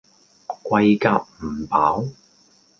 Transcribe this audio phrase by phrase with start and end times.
[0.63, 2.11] 貴夾唔飽